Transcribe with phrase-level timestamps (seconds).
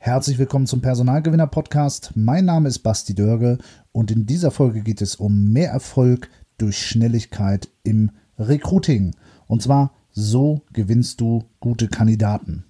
[0.00, 2.12] Herzlich willkommen zum Personalgewinner Podcast.
[2.14, 3.58] Mein Name ist Basti Dörge
[3.90, 9.16] und in dieser Folge geht es um mehr Erfolg durch Schnelligkeit im Recruiting.
[9.48, 12.64] Und zwar so gewinnst du gute Kandidaten.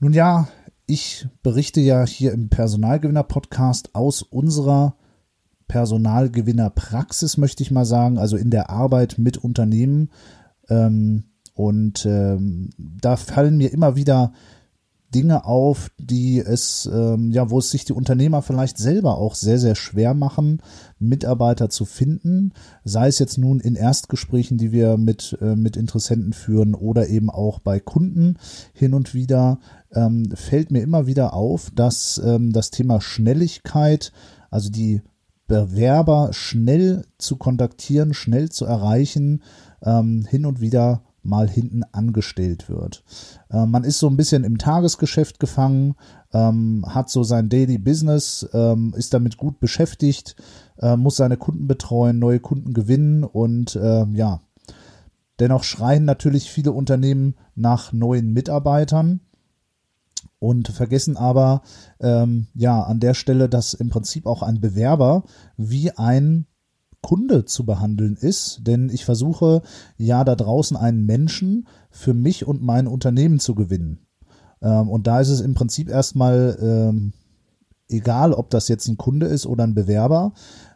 [0.00, 0.48] Nun ja,
[0.86, 4.96] ich berichte ja hier im Personalgewinner Podcast aus unserer
[5.68, 10.08] Personalgewinner Praxis, möchte ich mal sagen, also in der Arbeit mit Unternehmen.
[10.70, 14.32] Ähm, und ähm, da fallen mir immer wieder
[15.14, 19.58] Dinge auf, die es, ähm, ja, wo es sich die Unternehmer vielleicht selber auch sehr,
[19.58, 20.60] sehr schwer machen,
[20.98, 22.52] Mitarbeiter zu finden,
[22.84, 27.30] sei es jetzt nun in Erstgesprächen, die wir mit, äh, mit Interessenten führen oder eben
[27.30, 28.36] auch bei Kunden
[28.74, 29.60] hin und wieder,
[29.92, 34.12] ähm, fällt mir immer wieder auf, dass ähm, das Thema Schnelligkeit,
[34.50, 35.02] also die
[35.46, 39.42] Bewerber schnell zu kontaktieren, schnell zu erreichen,
[39.82, 43.04] ähm, hin und wieder mal hinten angestellt wird.
[43.50, 45.94] Äh, man ist so ein bisschen im Tagesgeschäft gefangen,
[46.32, 50.36] ähm, hat so sein Daily Business, ähm, ist damit gut beschäftigt,
[50.78, 54.40] äh, muss seine Kunden betreuen, neue Kunden gewinnen und äh, ja,
[55.38, 59.20] dennoch schreien natürlich viele Unternehmen nach neuen Mitarbeitern
[60.38, 61.62] und vergessen aber
[62.00, 65.24] ähm, ja an der Stelle, dass im Prinzip auch ein Bewerber
[65.56, 66.46] wie ein
[67.02, 69.62] Kunde zu behandeln ist, denn ich versuche
[69.96, 74.06] ja da draußen einen Menschen für mich und mein Unternehmen zu gewinnen.
[74.60, 77.12] Ähm, und da ist es im Prinzip erstmal ähm,
[77.88, 80.32] egal, ob das jetzt ein Kunde ist oder ein Bewerber,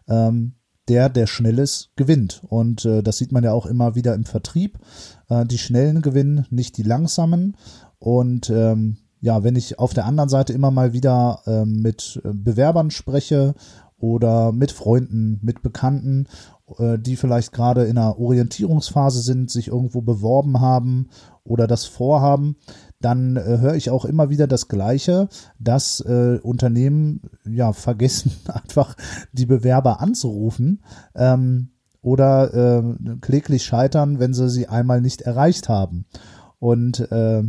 [0.09, 0.55] ähm,
[0.89, 2.43] der, der schnelles gewinnt.
[2.49, 4.79] Und äh, das sieht man ja auch immer wieder im Vertrieb.
[5.29, 7.57] Äh, die Schnellen gewinnen, nicht die Langsamen.
[7.99, 12.31] Und ähm, ja, wenn ich auf der anderen Seite immer mal wieder ähm, mit äh,
[12.33, 13.55] Bewerbern spreche
[14.03, 16.27] oder mit Freunden, mit Bekannten,
[16.79, 21.09] äh, die vielleicht gerade in einer Orientierungsphase sind, sich irgendwo beworben haben
[21.45, 22.57] oder das vorhaben,
[23.01, 25.29] dann äh, höre ich auch immer wieder das Gleiche,
[25.61, 28.97] dass äh, Unternehmen ja vergessen, einfach
[29.33, 30.83] die Bewerber anzurufen
[31.15, 31.71] ähm,
[32.01, 36.07] oder äh, kläglich scheitern, wenn sie sie einmal nicht erreicht haben.
[36.59, 37.45] Und äh,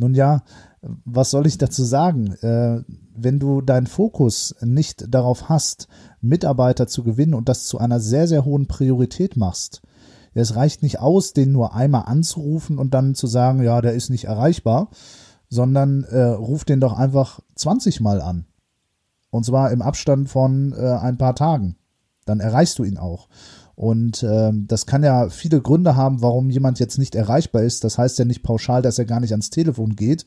[0.00, 0.44] nun ja,
[0.80, 2.32] was soll ich dazu sagen?
[2.40, 2.80] Äh,
[3.16, 5.88] wenn du deinen Fokus nicht darauf hast,
[6.20, 9.82] Mitarbeiter zu gewinnen und das zu einer sehr, sehr hohen Priorität machst,
[10.34, 14.10] es reicht nicht aus, den nur einmal anzurufen und dann zu sagen, ja, der ist
[14.10, 14.90] nicht erreichbar,
[15.48, 18.46] sondern äh, ruf den doch einfach 20 Mal an.
[19.30, 21.76] Und zwar im Abstand von äh, ein paar Tagen.
[22.24, 23.28] Dann erreichst du ihn auch.
[23.76, 27.82] Und ähm, das kann ja viele Gründe haben, warum jemand jetzt nicht erreichbar ist.
[27.84, 30.26] Das heißt ja nicht pauschal, dass er gar nicht ans Telefon geht.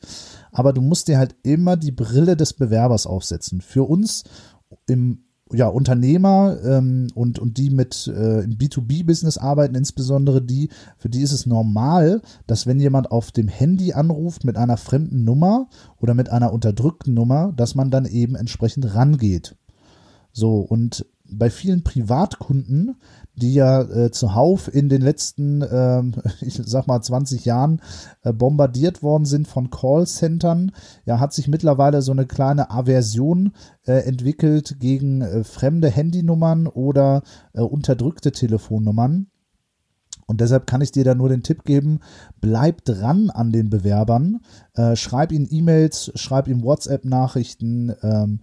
[0.52, 3.60] Aber du musst dir halt immer die Brille des Bewerbers aufsetzen.
[3.60, 4.24] Für uns
[4.86, 11.08] im ja, Unternehmer ähm, und, und die mit äh, im B2B-Business arbeiten, insbesondere die, für
[11.08, 15.68] die ist es normal, dass wenn jemand auf dem Handy anruft mit einer fremden Nummer
[16.00, 19.56] oder mit einer unterdrückten Nummer, dass man dann eben entsprechend rangeht.
[20.32, 22.96] So, und bei vielen Privatkunden,
[23.34, 26.02] die ja äh, zuhauf in den letzten, äh,
[26.40, 27.80] ich sag mal 20 Jahren
[28.22, 30.72] äh, bombardiert worden sind von Callcentern,
[31.04, 33.52] ja, hat sich mittlerweile so eine kleine Aversion
[33.86, 37.22] äh, entwickelt gegen äh, fremde Handynummern oder
[37.52, 39.28] äh, unterdrückte Telefonnummern.
[40.26, 42.00] Und deshalb kann ich dir da nur den Tipp geben,
[42.42, 44.40] bleib dran an den Bewerbern,
[44.74, 48.40] äh, schreib ihnen E-Mails, schreib ihnen WhatsApp-Nachrichten, ähm,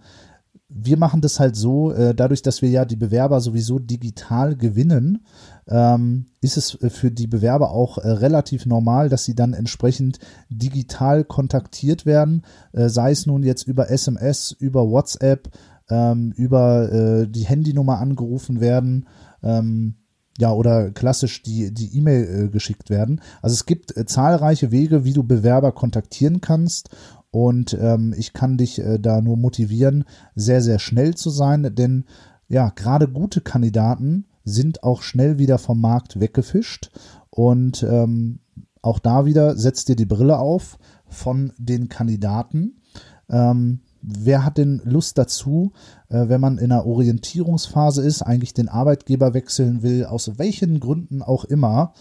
[0.68, 5.24] wir machen das halt so, äh, dadurch, dass wir ja die Bewerber sowieso digital gewinnen,
[5.68, 10.18] ähm, ist es äh, für die Bewerber auch äh, relativ normal, dass sie dann entsprechend
[10.48, 15.48] digital kontaktiert werden, sei es nun jetzt über SMS, über WhatsApp,
[15.88, 19.06] ähm, über die Handynummer angerufen werden.
[19.42, 19.96] Ähm,
[20.38, 23.20] ja, oder klassisch die die E-Mail äh, geschickt werden.
[23.40, 26.90] Also es gibt äh, zahlreiche Wege, wie du Bewerber kontaktieren kannst
[27.36, 30.04] und ähm, ich kann dich äh, da nur motivieren,
[30.34, 32.06] sehr, sehr schnell zu sein, denn
[32.48, 36.90] ja, gerade gute Kandidaten sind auch schnell wieder vom Markt weggefischt.
[37.28, 38.38] Und ähm,
[38.80, 40.78] auch da wieder setzt dir die Brille auf
[41.08, 42.80] von den Kandidaten.
[43.28, 45.74] Ähm, wer hat denn Lust dazu,
[46.08, 51.20] äh, wenn man in einer Orientierungsphase ist, eigentlich den Arbeitgeber wechseln will, aus welchen Gründen
[51.20, 51.92] auch immer,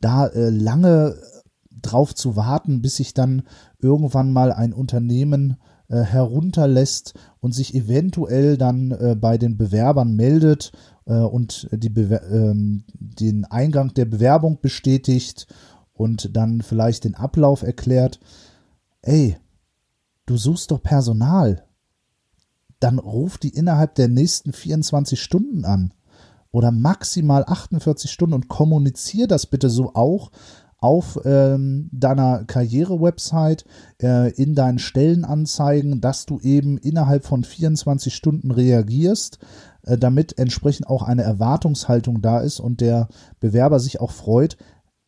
[0.00, 1.14] da äh, lange
[1.82, 3.42] drauf zu warten, bis sich dann
[3.78, 5.56] irgendwann mal ein Unternehmen
[5.88, 10.72] äh, herunterlässt und sich eventuell dann äh, bei den Bewerbern meldet
[11.06, 15.48] äh, und die Bewer ähm, den Eingang der Bewerbung bestätigt
[15.92, 18.20] und dann vielleicht den Ablauf erklärt.
[19.02, 19.36] Ey,
[20.26, 21.64] du suchst doch Personal.
[22.78, 25.92] Dann ruf die innerhalb der nächsten 24 Stunden an
[26.52, 30.30] oder maximal 48 Stunden und kommuniziere das bitte so auch
[30.80, 33.64] auf ähm, deiner Karriere-Website,
[34.02, 39.38] äh, in deinen Stellenanzeigen, dass du eben innerhalb von 24 Stunden reagierst,
[39.82, 43.08] äh, damit entsprechend auch eine Erwartungshaltung da ist und der
[43.40, 44.56] Bewerber sich auch freut,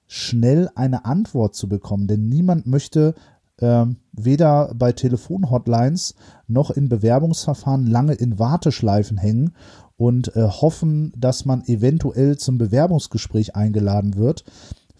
[0.06, 2.06] schnell eine Antwort zu bekommen.
[2.06, 3.14] Denn niemand möchte
[3.58, 6.14] äh, weder bei Telefonhotlines
[6.48, 9.54] noch in Bewerbungsverfahren lange in Warteschleifen hängen
[9.96, 14.44] und äh, hoffen, dass man eventuell zum Bewerbungsgespräch eingeladen wird.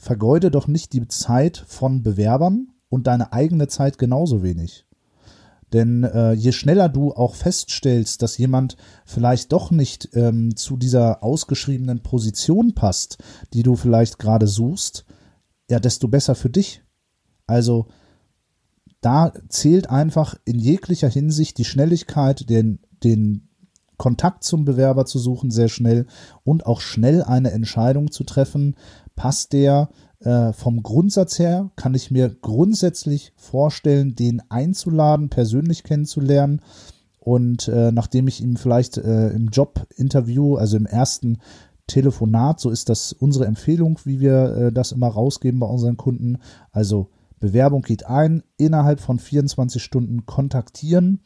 [0.02, 4.84] Vergeude doch nicht die Zeit von Bewerbern und deine eigene Zeit genauso wenig.
[5.72, 8.76] Denn äh, je schneller du auch feststellst, dass jemand
[9.06, 13.18] vielleicht doch nicht ähm, zu dieser ausgeschriebenen Position passt,
[13.54, 15.04] die du vielleicht gerade suchst,
[15.70, 16.82] ja, desto besser für dich.
[17.46, 17.86] Also
[19.02, 23.48] da zählt einfach in jeglicher Hinsicht die Schnelligkeit, den, den
[24.02, 26.06] Kontakt zum Bewerber zu suchen, sehr schnell
[26.42, 28.74] und auch schnell eine Entscheidung zu treffen.
[29.16, 29.88] Passt der
[30.20, 31.70] äh, vom Grundsatz her?
[31.76, 36.60] Kann ich mir grundsätzlich vorstellen, den einzuladen, persönlich kennenzulernen?
[37.18, 41.38] Und äh, nachdem ich ihm vielleicht äh, im Jobinterview, also im ersten
[41.86, 46.38] Telefonat, so ist das unsere Empfehlung, wie wir äh, das immer rausgeben bei unseren Kunden.
[46.72, 51.20] Also Bewerbung geht ein, innerhalb von 24 Stunden kontaktieren,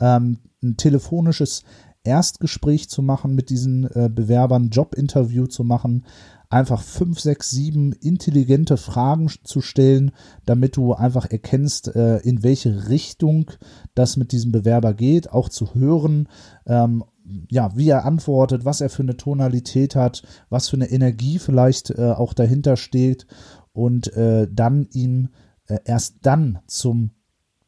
[0.00, 1.62] ähm, ein telefonisches
[2.04, 6.04] Erstgespräch zu machen mit diesen äh, Bewerbern, Jobinterview zu machen,
[6.50, 10.12] einfach fünf, sechs, sieben intelligente Fragen zu stellen,
[10.46, 13.50] damit du einfach erkennst, äh, in welche Richtung
[13.94, 16.28] das mit diesem Bewerber geht, auch zu hören,
[16.66, 17.04] ähm,
[17.50, 21.90] ja, wie er antwortet, was er für eine Tonalität hat, was für eine Energie vielleicht
[21.90, 23.26] äh, auch dahinter steht
[23.72, 25.28] und äh, dann ihm
[25.66, 27.10] äh, erst dann zum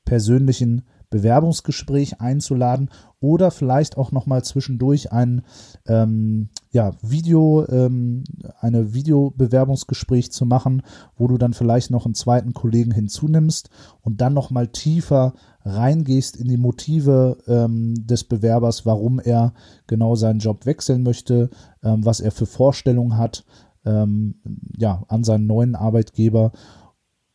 [0.07, 2.89] persönlichen Bewerbungsgespräch einzuladen
[3.21, 5.43] oder vielleicht auch nochmal zwischendurch ein
[5.87, 8.25] ähm, ja, Video, ähm,
[8.61, 10.83] eine Videobewerbungsgespräch zu machen,
[11.17, 13.69] wo du dann vielleicht noch einen zweiten Kollegen hinzunimmst
[14.01, 15.35] und dann nochmal tiefer
[15.65, 19.53] reingehst in die Motive ähm, des Bewerbers, warum er
[19.87, 21.51] genau seinen Job wechseln möchte,
[21.83, 23.45] ähm, was er für Vorstellungen hat,
[23.85, 24.37] ähm,
[24.77, 26.53] ja, an seinen neuen Arbeitgeber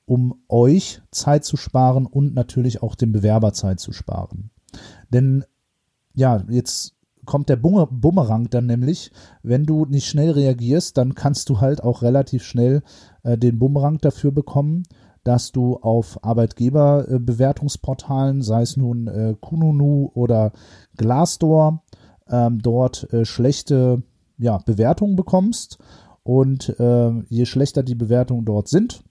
[0.06, 4.52] um euch Zeit zu sparen und natürlich auch dem Bewerber Zeit zu sparen.
[5.10, 5.46] Denn
[6.14, 9.12] ja, jetzt kommt der Bumerang dann nämlich,
[9.42, 12.84] wenn du nicht schnell reagierst, dann kannst du halt auch relativ schnell
[13.24, 14.84] äh, den Bumerang dafür bekommen,
[15.24, 20.54] dass du auf Arbeitgeberbewertungsportalen, sei es nun äh, Kununu oder
[20.98, 21.82] Glassdoor,
[22.30, 24.04] ähm, dort äh, schlechte
[24.38, 25.80] ja, Bewertungen bekommst.
[26.22, 29.04] Und äh, je schlechter die Bewertungen dort sind,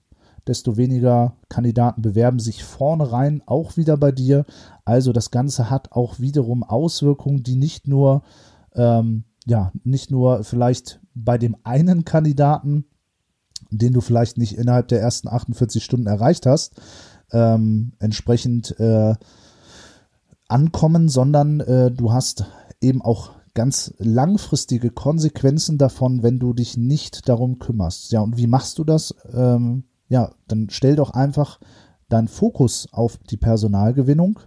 [0.47, 4.45] desto weniger Kandidaten bewerben sich vornherein auch wieder bei dir.
[4.85, 8.23] Also das Ganze hat auch wiederum Auswirkungen, die nicht nur,
[8.75, 12.85] ähm, ja, nicht nur vielleicht bei dem einen Kandidaten,
[13.71, 16.75] den du vielleicht nicht innerhalb der ersten 48 Stunden erreicht hast,
[17.33, 19.15] ähm, entsprechend äh,
[20.49, 22.47] ankommen, sondern äh, du hast
[22.81, 28.13] eben auch ganz langfristige Konsequenzen davon, wenn du dich nicht darum kümmerst.
[28.13, 29.15] Ja, und wie machst du das?
[29.33, 31.61] Ähm, ja, dann stell doch einfach
[32.09, 34.41] deinen Fokus auf die Personalgewinnung.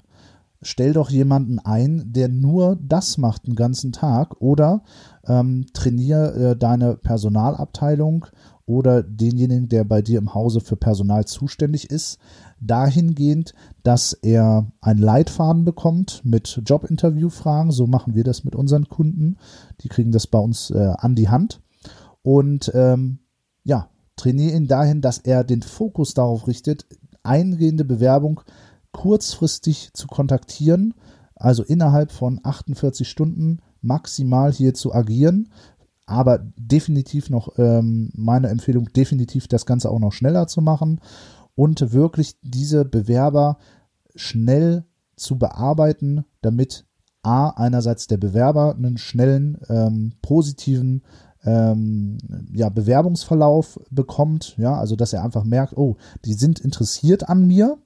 [0.62, 4.84] Stell doch jemanden ein, der nur das macht den ganzen Tag oder
[5.28, 8.26] ähm, trainier äh, deine Personalabteilung
[8.66, 12.20] oder denjenigen, der bei dir im Hause für Personal zuständig ist,
[12.60, 17.72] dahingehend, dass er einen Leitfaden bekommt mit Jobinterviewfragen.
[17.72, 19.38] So machen wir das mit unseren Kunden.
[19.82, 21.62] Die kriegen das bei uns äh, an die Hand.
[22.24, 23.20] Und ähm,
[23.64, 26.86] ja, trainiere ihn dahin, dass er den Fokus darauf richtet,
[27.24, 28.42] eingehende Bewerbung
[28.92, 30.94] kurzfristig zu kontaktieren,
[31.36, 35.50] also innerhalb von 48 Stunden maximal hier zu agieren.
[36.06, 41.02] Aber definitiv noch ähm, meine Empfehlung, definitiv das Ganze auch noch schneller zu machen
[41.54, 43.58] und wirklich diese Bewerber
[44.16, 44.86] schnell
[45.18, 46.86] zu bearbeiten, damit
[47.24, 51.04] A, einerseits der Bewerber einen schnellen, ähm, positiven
[51.48, 52.18] ähm,
[52.54, 57.78] ja, Bewerbungsverlauf bekommt, ja, also dass er einfach merkt, oh, die sind interessiert an mir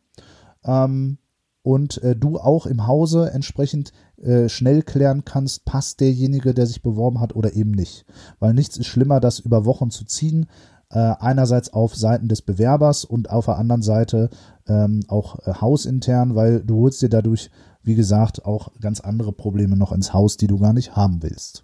[0.64, 1.20] ähm,
[1.62, 6.82] und äh, du auch im Hause entsprechend äh, schnell klären kannst, passt derjenige, der sich
[6.82, 8.06] beworben hat oder eben nicht.
[8.40, 10.48] Weil nichts ist schlimmer, das über Wochen zu ziehen,
[10.90, 14.32] äh, einerseits auf Seiten des Bewerbers und auf der anderen Seite
[14.68, 17.52] ähm, auch äh, hausintern, weil du holst dir dadurch,
[17.84, 21.64] wie gesagt, auch ganz andere Probleme noch ins Haus, die du gar nicht haben willst.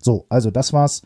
[0.00, 1.02] So, also das war's